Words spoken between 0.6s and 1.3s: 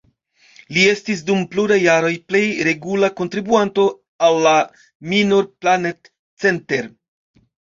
Li estis